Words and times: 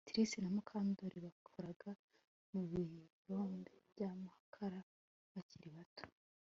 Trix 0.07 0.29
na 0.41 0.49
Mukandoli 0.55 1.17
bakoraga 1.25 1.89
mu 2.51 2.61
birombe 2.69 3.73
byamakara 3.91 4.79
bakiri 5.33 5.69
bato 5.77 6.05